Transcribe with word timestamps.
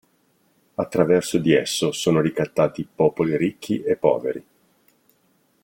Attraverso 0.77 1.37
di 1.37 1.53
esso 1.53 1.91
sono 1.91 2.21
ricattati 2.21 2.87
popoli 2.91 3.37
ricchi 3.37 3.83
e 3.83 3.95
poveri. 3.95 4.45